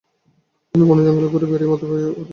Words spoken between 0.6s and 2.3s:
তিনি বনে জঙ্গলে ঘুরে বেড়িয়ে মদ্যপায়ী জীবন শুরু করেন।